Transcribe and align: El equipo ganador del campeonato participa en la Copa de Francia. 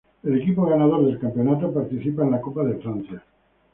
El 0.23 0.41
equipo 0.41 0.65
ganador 0.65 1.05
del 1.05 1.19
campeonato 1.19 1.71
participa 1.71 2.23
en 2.23 2.31
la 2.31 2.41
Copa 2.41 2.63
de 2.63 2.77
Francia. 2.79 3.23